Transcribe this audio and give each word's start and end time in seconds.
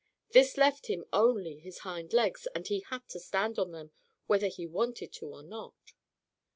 This 0.31 0.57
left 0.57 0.87
him 0.87 1.05
only 1.13 1.59
his 1.59 1.81
hind 1.85 2.11
legs, 2.11 2.47
and 2.55 2.65
he 2.65 2.79
had 2.89 3.07
to 3.09 3.19
stand 3.19 3.59
on 3.59 3.71
them 3.71 3.91
whether 4.25 4.47
he 4.47 4.65
wanted 4.65 5.13
to 5.13 5.27
or 5.27 5.43
not. 5.43 5.93